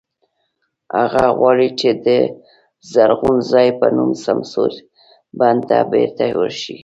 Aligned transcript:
هغه 0.97 1.25
غواړي 1.39 1.69
چې 1.79 1.89
د 2.05 2.07
"زرغون 2.91 3.37
ځای" 3.51 3.67
په 3.79 3.87
نوم 3.95 4.11
سمسور 4.25 4.71
بڼ 5.39 5.55
ته 5.69 5.77
بېرته 5.91 6.25
ورشي. 6.39 6.77